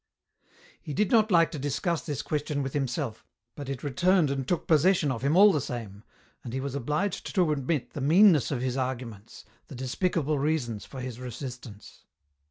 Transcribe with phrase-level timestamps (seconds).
[0.81, 4.65] He did not like to discuss this question with himself, but it returned and took
[4.65, 6.03] possession of him all the same,
[6.43, 11.01] and he was obliged to admit the meanness of his arguments, the despicable reasons for
[11.01, 12.03] his resistance.